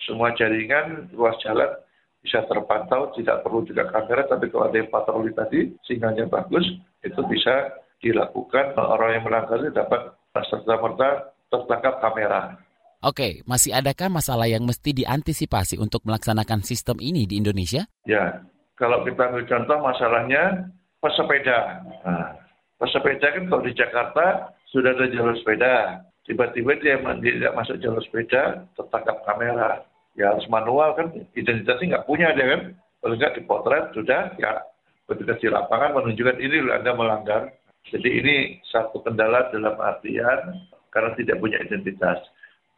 semua 0.05 0.29
jaringan 0.37 1.09
ruas 1.17 1.33
jalan 1.41 1.73
bisa 2.21 2.45
terpantau, 2.45 3.09
tidak 3.17 3.41
perlu 3.41 3.65
juga 3.65 3.89
kamera, 3.89 4.29
tapi 4.29 4.51
kalau 4.53 4.69
ada 4.69 4.77
yang 4.77 4.91
patroli 4.93 5.31
tadi, 5.33 5.73
sinyalnya 5.89 6.29
bagus, 6.29 6.65
itu 7.01 7.21
bisa 7.25 7.71
dilakukan 8.03 8.77
orang 8.77 9.17
yang 9.17 9.23
melanggar 9.25 9.63
dapat 9.73 10.13
serta-merta 10.45 11.33
tertangkap 11.49 12.03
kamera. 12.03 12.41
Oke, 13.05 13.45
masih 13.45 13.77
adakah 13.77 14.09
masalah 14.09 14.49
yang 14.49 14.65
mesti 14.65 14.89
diantisipasi 14.89 15.77
untuk 15.77 16.01
melaksanakan 16.03 16.65
sistem 16.65 16.97
ini 16.97 17.29
di 17.29 17.37
Indonesia? 17.37 17.85
Ya, 18.09 18.41
kalau 18.73 19.05
kita 19.05 19.29
ambil 19.29 19.45
contoh 19.45 19.77
masalahnya 19.81 20.73
pesepeda. 20.97 21.85
Nah, 22.01 22.33
pesepeda 22.81 23.37
kan 23.37 23.43
kalau 23.49 23.63
di 23.65 23.73
Jakarta 23.77 24.53
sudah 24.73 24.97
ada 24.97 25.05
jalur 25.13 25.37
sepeda. 25.37 26.01
Tiba-tiba 26.27 26.75
dia 26.83 26.99
tidak 26.99 27.53
masuk 27.55 27.79
jalur 27.79 28.03
sepeda, 28.03 28.67
tertangkap 28.75 29.23
kamera. 29.23 29.85
Ya 30.17 30.33
harus 30.33 30.49
manual 30.49 30.97
kan, 30.97 31.13
identitasnya 31.37 32.01
nggak 32.01 32.07
punya 32.09 32.33
dia 32.33 32.57
kan. 32.57 32.61
Kalau 32.99 33.13
nggak 33.13 33.35
dipotret, 33.37 33.85
sudah 33.93 34.33
ya 34.41 34.65
petugas 35.05 35.37
di 35.39 35.47
lapangan 35.47 35.95
menunjukkan 36.01 36.37
ini 36.41 36.57
Anda 36.73 36.91
melanggar. 36.97 37.53
Jadi 37.91 38.09
ini 38.09 38.35
satu 38.67 38.99
kendala 39.03 39.47
dalam 39.51 39.75
artian 39.79 40.67
karena 40.91 41.11
tidak 41.15 41.39
punya 41.39 41.59
identitas. 41.63 42.19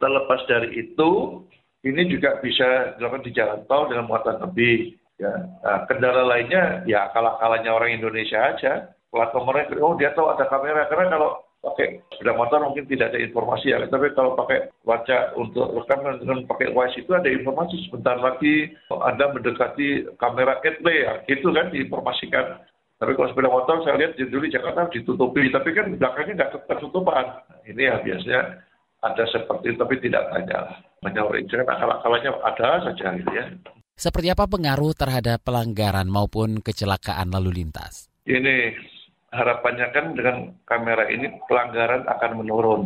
Terlepas 0.00 0.40
dari 0.48 0.70
itu, 0.80 1.42
ini 1.84 2.02
juga 2.08 2.40
bisa 2.40 2.96
dilakukan 2.96 3.26
di 3.26 3.32
jalan 3.32 3.60
tol 3.68 3.88
dengan 3.88 4.08
muatan 4.08 4.40
lebih. 4.40 4.96
Ya, 5.20 5.32
nah, 5.60 5.84
kendala 5.84 6.24
lainnya 6.24 6.80
ya 6.88 7.12
kalah-kalahnya 7.12 7.70
orang 7.72 7.96
Indonesia 7.96 8.40
aja. 8.40 8.72
Plat 9.10 9.34
nomornya, 9.34 9.74
oh 9.82 9.98
dia 9.98 10.14
tahu 10.14 10.30
ada 10.30 10.46
kamera. 10.46 10.86
Karena 10.86 11.10
kalau 11.10 11.42
pakai 11.60 12.00
sepeda 12.16 12.32
motor 12.32 12.64
mungkin 12.64 12.88
tidak 12.88 13.12
ada 13.12 13.20
informasi 13.20 13.74
ya. 13.74 13.84
Tapi 13.84 14.16
kalau 14.16 14.38
pakai 14.38 14.72
wajah 14.88 15.36
untuk 15.36 15.76
rekaman 15.76 16.22
dengan 16.22 16.48
pakai 16.48 16.72
WISE 16.72 17.04
itu 17.04 17.12
ada 17.12 17.28
informasi 17.28 17.76
sebentar 17.88 18.16
lagi 18.16 18.72
Anda 18.88 19.34
mendekati 19.34 20.16
kamera 20.16 20.62
gateway 20.64 21.04
ya. 21.04 21.12
Gitu 21.28 21.48
kan 21.52 21.68
diinformasikan. 21.68 22.64
Tapi 23.00 23.16
kalau 23.16 23.32
sepeda 23.32 23.48
motor 23.48 23.80
saya 23.80 23.96
lihat 23.96 24.20
dulu 24.20 24.44
Jakarta 24.44 24.92
ditutupi. 24.92 25.48
Tapi 25.48 25.72
kan 25.72 25.96
belakangnya 25.96 26.32
nggak 26.36 26.68
tertutupan. 26.68 27.24
Ini 27.64 27.82
ya 27.88 27.96
biasanya 28.04 28.40
ada 29.00 29.24
seperti 29.32 29.72
itu 29.72 29.80
tapi 29.80 29.96
tidak 30.04 30.28
banyak. 30.28 30.64
Banyak 31.00 31.24
orang 31.24 31.48
kan 31.48 31.64
akal-akalanya 31.64 32.30
ada 32.44 32.68
saja 32.84 33.06
gitu 33.16 33.32
ya. 33.32 33.48
Seperti 33.96 34.28
apa 34.28 34.44
pengaruh 34.44 34.92
terhadap 34.92 35.40
pelanggaran 35.40 36.12
maupun 36.12 36.60
kecelakaan 36.60 37.32
lalu 37.32 37.64
lintas? 37.64 38.12
Ini 38.28 38.76
harapannya 39.32 39.86
kan 39.96 40.12
dengan 40.12 40.36
kamera 40.68 41.08
ini 41.08 41.40
pelanggaran 41.48 42.04
akan 42.04 42.32
menurun. 42.36 42.82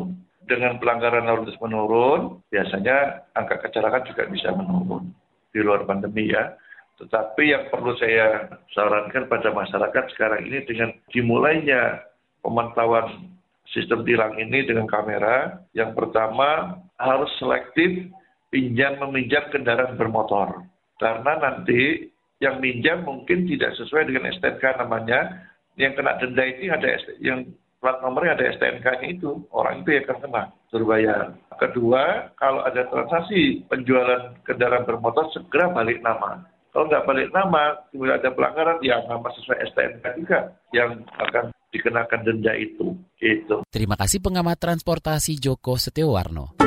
Dengan 0.47 0.79
pelanggaran 0.79 1.27
lalu 1.27 1.51
lintas 1.51 1.59
menurun, 1.59 2.39
biasanya 2.55 3.27
angka 3.35 3.59
kecelakaan 3.67 4.07
juga 4.07 4.31
bisa 4.31 4.55
menurun 4.55 5.11
di 5.51 5.59
luar 5.59 5.83
pandemi 5.83 6.31
ya. 6.31 6.55
Tetapi 7.01 7.43
yang 7.51 7.69
perlu 7.75 7.93
saya 7.99 8.55
sarankan 8.71 9.27
pada 9.27 9.51
masyarakat 9.51 10.05
sekarang 10.15 10.47
ini 10.47 10.63
dengan 10.63 10.95
dimulainya 11.11 12.07
pemantauan 12.41 13.35
sistem 13.75 14.07
tilang 14.07 14.39
ini 14.39 14.63
dengan 14.63 14.87
kamera, 14.87 15.59
yang 15.75 15.97
pertama 15.97 16.79
harus 17.01 17.33
selektif 17.43 18.07
pinjam 18.55 19.01
meminjam 19.03 19.43
kendaraan 19.51 19.99
bermotor 19.99 20.63
karena 21.03 21.33
nanti 21.43 22.07
yang 22.39 22.63
minjam 22.63 23.03
mungkin 23.03 23.47
tidak 23.49 23.75
sesuai 23.79 24.11
dengan 24.11 24.31
STNK 24.39 24.79
namanya. 24.79 25.51
Yang 25.75 25.99
kena 25.99 26.13
denda 26.23 26.45
ini 26.47 26.71
ada 26.71 26.87
yang 27.19 27.51
plat 27.83 27.99
nomornya 27.99 28.39
ada 28.39 28.55
STNK-nya 28.55 29.09
itu. 29.19 29.43
Orang 29.51 29.83
itu 29.83 29.99
yang 29.99 30.07
akan 30.07 30.19
kena 30.23 30.43
suruh 30.71 30.87
bayar. 30.87 31.35
Kedua, 31.59 32.31
kalau 32.39 32.63
ada 32.63 32.87
transaksi 32.87 33.67
penjualan 33.67 34.39
kendaraan 34.47 34.87
bermotor 34.87 35.35
segera 35.35 35.75
balik 35.75 35.99
nama. 35.99 36.47
Kalau 36.75 36.91
nggak 36.91 37.07
balik 37.07 37.31
nama, 37.31 37.79
kemudian 37.95 38.19
ada 38.19 38.35
pelanggaran, 38.35 38.83
ya 38.83 38.99
nama 39.07 39.31
sesuai 39.31 39.63
STNK 39.71 40.05
juga 40.19 40.59
yang 40.75 41.07
akan 41.23 41.55
dikenakan 41.71 42.21
denda 42.27 42.51
itu. 42.59 42.99
Itu. 43.23 43.63
Terima 43.71 43.95
kasih 43.95 44.19
pengamat 44.19 44.59
transportasi 44.59 45.39
Joko 45.39 45.79
Setiowarno. 45.79 46.59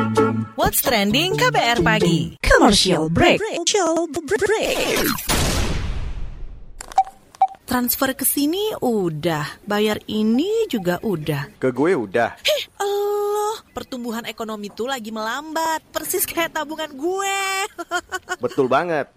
What's 0.55 0.79
trending 0.79 1.35
KBR 1.35 1.83
pagi? 1.83 2.39
Commercial 2.39 3.11
break. 3.11 3.43
Commercial 3.43 4.07
break. 4.07 4.95
Transfer 7.67 8.15
ke 8.15 8.23
sini 8.23 8.79
udah, 8.79 9.59
bayar 9.67 9.99
ini 10.07 10.71
juga 10.71 11.03
udah. 11.03 11.59
Ke 11.59 11.75
gue 11.75 11.99
udah. 11.99 12.39
Heh, 12.47 12.63
Allah, 12.79 13.59
pertumbuhan 13.75 14.23
ekonomi 14.23 14.71
tuh 14.71 14.87
lagi 14.87 15.11
melambat, 15.11 15.83
persis 15.91 16.23
kayak 16.23 16.55
tabungan 16.55 16.95
gue. 16.95 17.39
Betul 18.47 18.71
banget. 18.71 19.16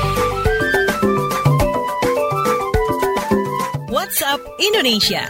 WhatsApp 4.01 4.41
Indonesia. 4.57 5.29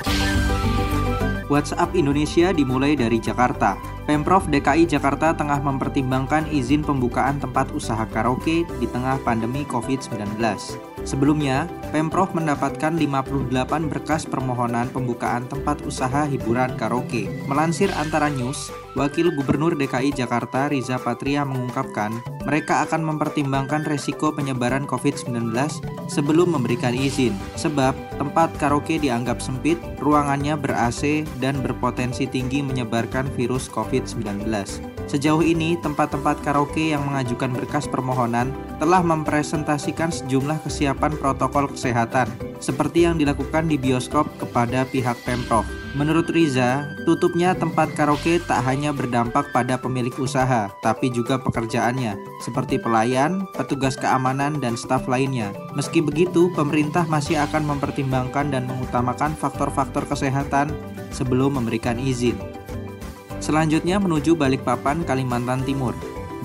WhatsApp 1.51 1.91
Indonesia 1.91 2.55
dimulai 2.55 2.95
dari 2.95 3.19
Jakarta. 3.19 3.75
Pemprov 4.07 4.47
DKI 4.47 4.87
Jakarta 4.87 5.35
tengah 5.35 5.59
mempertimbangkan 5.59 6.47
izin 6.47 6.79
pembukaan 6.79 7.35
tempat 7.35 7.67
usaha 7.75 8.07
karaoke 8.07 8.63
di 8.79 8.87
tengah 8.87 9.19
pandemi 9.27 9.67
COVID-19. 9.67 10.39
Sebelumnya, 11.03 11.67
Pemprov 11.91 12.31
mendapatkan 12.31 12.95
58 12.95 13.91
berkas 13.91 14.23
permohonan 14.23 14.87
pembukaan 14.87 15.51
tempat 15.51 15.83
usaha 15.83 16.23
hiburan 16.31 16.71
karaoke. 16.79 17.27
Melansir 17.51 17.91
Antara 17.99 18.31
News, 18.31 18.71
Wakil 18.91 19.31
Gubernur 19.31 19.79
DKI 19.79 20.11
Jakarta 20.11 20.67
Riza 20.67 20.99
Patria 20.99 21.47
mengungkapkan, 21.47 22.11
mereka 22.43 22.83
akan 22.83 23.07
mempertimbangkan 23.07 23.87
resiko 23.87 24.35
penyebaran 24.35 24.83
COVID-19 24.83 25.55
sebelum 26.11 26.59
memberikan 26.59 26.91
izin, 26.91 27.31
sebab 27.55 27.95
tempat 28.19 28.51
karaoke 28.59 28.99
dianggap 28.99 29.39
sempit, 29.39 29.79
ruangannya 30.03 30.59
ber-AC, 30.59 31.23
dan 31.39 31.63
berpotensi 31.63 32.27
tinggi 32.27 32.59
menyebarkan 32.59 33.31
virus 33.39 33.71
COVID-19. 33.71 34.43
Sejauh 35.07 35.43
ini, 35.43 35.79
tempat-tempat 35.79 36.43
karaoke 36.43 36.91
yang 36.91 37.07
mengajukan 37.07 37.55
berkas 37.55 37.87
permohonan 37.87 38.51
telah 38.83 38.99
mempresentasikan 38.99 40.11
sejumlah 40.11 40.67
kesiapan 40.67 41.15
protokol 41.15 41.71
kesehatan, 41.71 42.27
seperti 42.59 43.07
yang 43.07 43.15
dilakukan 43.15 43.71
di 43.71 43.79
bioskop 43.79 44.27
kepada 44.35 44.83
pihak 44.83 45.15
Pemprov. 45.23 45.80
Menurut 45.91 46.31
Riza, 46.31 46.87
tutupnya 47.03 47.51
tempat 47.51 47.91
karaoke 47.91 48.39
tak 48.47 48.63
hanya 48.63 48.95
berdampak 48.95 49.51
pada 49.51 49.75
pemilik 49.75 50.15
usaha, 50.15 50.71
tapi 50.79 51.11
juga 51.11 51.35
pekerjaannya, 51.35 52.15
seperti 52.39 52.79
pelayan, 52.79 53.43
petugas 53.59 53.99
keamanan, 53.99 54.63
dan 54.63 54.79
staf 54.79 55.11
lainnya. 55.11 55.51
Meski 55.75 55.99
begitu, 55.99 56.47
pemerintah 56.55 57.03
masih 57.11 57.43
akan 57.43 57.75
mempertimbangkan 57.75 58.55
dan 58.55 58.71
mengutamakan 58.71 59.35
faktor-faktor 59.35 60.07
kesehatan 60.07 60.71
sebelum 61.11 61.59
memberikan 61.59 61.99
izin. 61.99 62.39
Selanjutnya 63.43 63.99
menuju 63.99 64.39
Balikpapan, 64.39 65.03
Kalimantan 65.03 65.67
Timur. 65.67 65.91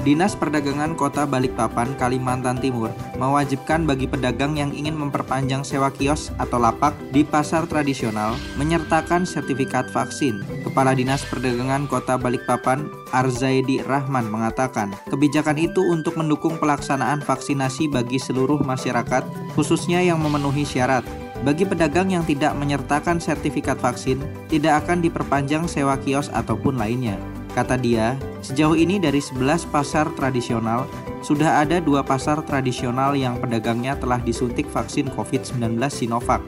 Dinas 0.05 0.37
Perdagangan 0.37 0.93
Kota 0.93 1.25
Balikpapan, 1.25 1.97
Kalimantan 1.97 2.61
Timur 2.61 2.93
mewajibkan 3.17 3.89
bagi 3.89 4.05
pedagang 4.05 4.59
yang 4.61 4.75
ingin 4.77 4.93
memperpanjang 4.93 5.65
sewa 5.65 5.89
kios 5.89 6.29
atau 6.37 6.61
lapak 6.61 6.93
di 7.15 7.25
pasar 7.25 7.65
tradisional 7.65 8.37
menyertakan 8.61 9.25
sertifikat 9.25 9.89
vaksin. 9.95 10.45
Kepala 10.67 10.93
Dinas 10.93 11.25
Perdagangan 11.25 11.89
Kota 11.89 12.21
Balikpapan, 12.21 12.93
Arzaidi 13.15 13.81
Rahman 13.81 14.29
mengatakan, 14.29 14.93
kebijakan 15.09 15.57
itu 15.57 15.81
untuk 15.81 16.21
mendukung 16.21 16.61
pelaksanaan 16.61 17.25
vaksinasi 17.25 17.89
bagi 17.89 18.21
seluruh 18.21 18.61
masyarakat, 18.61 19.25
khususnya 19.57 20.05
yang 20.05 20.21
memenuhi 20.21 20.69
syarat. 20.69 21.07
Bagi 21.45 21.69
pedagang 21.69 22.09
yang 22.09 22.25
tidak 22.25 22.57
menyertakan 22.57 23.21
sertifikat 23.21 23.77
vaksin, 23.77 24.19
tidak 24.49 24.85
akan 24.85 25.05
diperpanjang 25.05 25.69
sewa 25.69 26.01
kios 26.01 26.33
ataupun 26.33 26.81
lainnya. 26.81 27.21
Kata 27.57 27.81
dia, 27.81 28.21
sejauh 28.45 28.77
ini 28.77 29.01
dari 29.01 29.17
11 29.17 29.65
pasar 29.73 30.13
tradisional, 30.13 30.85
sudah 31.25 31.65
ada 31.65 31.81
dua 31.81 32.05
pasar 32.05 32.45
tradisional 32.45 33.17
yang 33.17 33.41
pedagangnya 33.41 33.97
telah 33.97 34.21
disuntik 34.21 34.69
vaksin 34.69 35.09
COVID-19 35.17 35.81
Sinovac, 35.89 36.45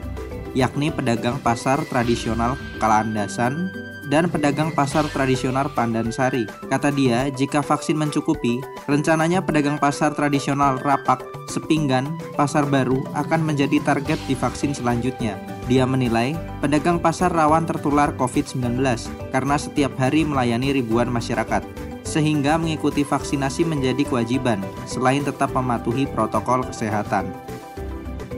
yakni 0.53 0.93
pedagang 0.93 1.41
pasar 1.41 1.81
tradisional 1.89 2.53
Kalandasan 2.77 3.73
dan 4.09 4.27
pedagang 4.27 4.73
pasar 4.73 5.05
tradisional 5.13 5.69
Pandansari. 5.71 6.49
Kata 6.67 6.89
dia, 6.89 7.29
jika 7.29 7.61
vaksin 7.61 7.95
mencukupi, 7.95 8.59
rencananya 8.89 9.45
pedagang 9.45 9.77
pasar 9.77 10.17
tradisional 10.17 10.81
Rapak, 10.81 11.21
Sepinggan, 11.45 12.17
Pasar 12.33 12.65
Baru 12.65 13.05
akan 13.13 13.45
menjadi 13.45 13.77
target 13.85 14.17
divaksin 14.25 14.73
selanjutnya. 14.73 15.37
Dia 15.69 15.85
menilai, 15.85 16.33
pedagang 16.59 16.97
pasar 16.97 17.29
rawan 17.29 17.69
tertular 17.69 18.09
COVID-19 18.17 18.81
karena 19.29 19.55
setiap 19.55 19.93
hari 20.01 20.25
melayani 20.25 20.73
ribuan 20.73 21.07
masyarakat 21.13 21.61
sehingga 22.09 22.57
mengikuti 22.57 23.05
vaksinasi 23.05 23.69
menjadi 23.69 24.01
kewajiban 24.01 24.57
selain 24.89 25.21
tetap 25.21 25.53
mematuhi 25.53 26.09
protokol 26.09 26.65
kesehatan. 26.65 27.29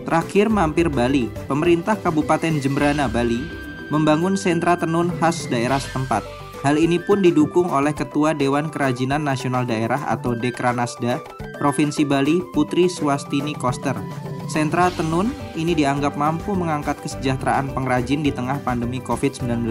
Terakhir 0.03 0.51
mampir 0.51 0.91
Bali, 0.91 1.31
pemerintah 1.47 1.95
Kabupaten 1.95 2.59
Jembrana 2.59 3.07
Bali 3.07 3.60
membangun 3.91 4.39
sentra 4.39 4.79
tenun 4.79 5.11
khas 5.19 5.45
daerah 5.51 5.77
setempat. 5.77 6.23
Hal 6.63 6.77
ini 6.79 7.01
pun 7.01 7.19
didukung 7.19 7.73
oleh 7.73 7.91
Ketua 7.91 8.37
Dewan 8.37 8.69
Kerajinan 8.69 9.25
Nasional 9.25 9.65
Daerah 9.65 9.99
atau 10.07 10.37
Dekranasda 10.37 11.19
Provinsi 11.57 12.05
Bali 12.05 12.39
Putri 12.53 12.85
Swastini 12.87 13.53
Koster. 13.53 13.97
Sentra 14.45 14.93
tenun 14.93 15.33
ini 15.57 15.73
dianggap 15.73 16.19
mampu 16.19 16.53
mengangkat 16.53 16.99
kesejahteraan 17.01 17.71
pengrajin 17.73 18.21
di 18.21 18.35
tengah 18.35 18.61
pandemi 18.61 19.01
COVID-19 19.01 19.63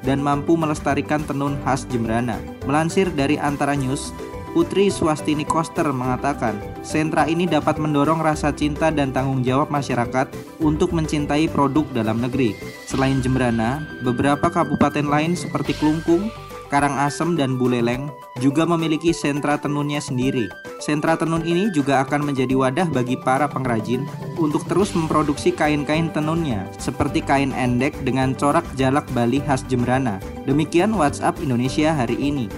dan 0.00 0.18
mampu 0.22 0.56
melestarikan 0.56 1.20
tenun 1.28 1.60
khas 1.66 1.84
Jembrana. 1.92 2.40
Melansir 2.64 3.12
dari 3.12 3.36
Antara 3.36 3.76
News, 3.76 4.14
Putri 4.50 4.90
Swastini 4.90 5.46
Koster 5.46 5.86
mengatakan, 5.94 6.58
sentra 6.82 7.22
ini 7.30 7.46
dapat 7.46 7.78
mendorong 7.78 8.18
rasa 8.18 8.50
cinta 8.50 8.90
dan 8.90 9.14
tanggung 9.14 9.46
jawab 9.46 9.70
masyarakat 9.70 10.26
untuk 10.58 10.90
mencintai 10.90 11.46
produk 11.46 11.86
dalam 11.94 12.18
negeri. 12.18 12.58
Selain 12.90 13.22
Jembrana, 13.22 13.86
beberapa 14.02 14.50
kabupaten 14.50 15.06
lain 15.06 15.38
seperti 15.38 15.78
Klungkung, 15.78 16.34
Karangasem, 16.66 17.38
dan 17.38 17.58
Buleleng 17.62 18.10
juga 18.42 18.66
memiliki 18.66 19.14
sentra 19.14 19.54
tenunnya 19.54 20.02
sendiri. 20.02 20.50
Sentra 20.82 21.14
tenun 21.14 21.46
ini 21.46 21.70
juga 21.70 22.02
akan 22.02 22.30
menjadi 22.30 22.54
wadah 22.58 22.88
bagi 22.90 23.14
para 23.22 23.46
pengrajin 23.46 24.02
untuk 24.34 24.66
terus 24.66 24.90
memproduksi 24.98 25.54
kain-kain 25.54 26.10
tenunnya, 26.10 26.66
seperti 26.78 27.22
kain 27.22 27.54
endek 27.54 27.94
dengan 28.02 28.34
corak 28.34 28.66
jalak 28.74 29.06
Bali 29.14 29.38
khas 29.46 29.62
Jembrana. 29.70 30.18
Demikian 30.42 30.90
WhatsApp 30.90 31.38
Indonesia 31.38 31.94
hari 31.94 32.18
ini. 32.18 32.50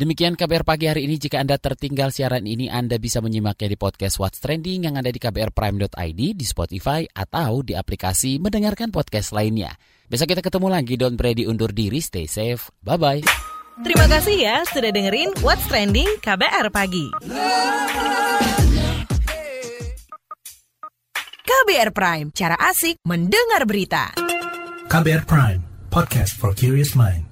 Demikian 0.00 0.32
KBR 0.32 0.64
pagi 0.64 0.88
hari 0.88 1.04
ini. 1.04 1.20
Jika 1.20 1.44
Anda 1.44 1.60
tertinggal 1.60 2.08
siaran 2.08 2.48
ini, 2.48 2.72
Anda 2.72 2.96
bisa 2.96 3.20
menyimaknya 3.20 3.68
di 3.68 3.76
podcast 3.76 4.16
What's 4.16 4.40
Trending 4.40 4.88
yang 4.88 4.96
ada 4.96 5.12
di 5.12 5.20
kbrprime.id, 5.20 6.20
di 6.40 6.46
Spotify, 6.48 7.04
atau 7.04 7.60
di 7.60 7.76
aplikasi 7.76 8.40
mendengarkan 8.40 8.88
podcast 8.88 9.36
lainnya. 9.36 9.76
Besok 10.08 10.32
kita 10.32 10.40
ketemu 10.40 10.72
lagi. 10.72 10.96
Don't 10.96 11.20
Brady 11.20 11.44
undur 11.44 11.76
diri. 11.76 12.00
Stay 12.00 12.24
safe. 12.24 12.72
Bye-bye. 12.80 13.28
Terima 13.84 14.08
kasih 14.08 14.36
ya 14.40 14.64
sudah 14.72 14.88
dengerin 14.88 15.36
What's 15.44 15.68
Trending 15.68 16.08
KBR 16.24 16.72
Pagi. 16.72 17.12
KBR 21.44 21.90
Prime, 21.92 22.32
cara 22.32 22.56
asik 22.56 22.96
mendengar 23.04 23.68
berita. 23.68 24.16
KBR 24.88 25.28
Prime, 25.28 25.60
podcast 25.92 26.32
for 26.40 26.56
curious 26.56 26.96
mind. 26.96 27.29